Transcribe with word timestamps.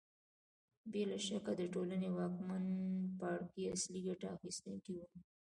بې 0.91 1.03
له 1.11 1.17
شکه 1.25 1.51
د 1.57 1.61
ټولنې 1.73 2.09
واکمن 2.17 2.65
پاړکي 3.19 3.63
اصلي 3.75 4.01
ګټه 4.07 4.27
اخیستونکي 4.35 4.91
وو 4.95 5.07